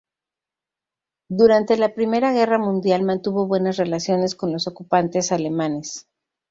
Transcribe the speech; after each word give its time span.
Durante 1.29 1.77
la 1.77 1.93
I 1.95 2.05
Guerra 2.33 2.57
Mundial 2.57 3.03
mantuvo 3.03 3.45
buenas 3.45 3.77
relaciones 3.77 4.33
con 4.33 4.51
los 4.51 4.65
ocupantes 4.65 5.31
alemanes. 5.31 6.07